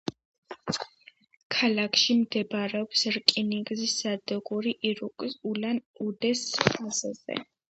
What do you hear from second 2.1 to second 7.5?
მდებარეობს რკინიგზის სადგური ირკუტსკ—ულან-უდეს ხაზზე.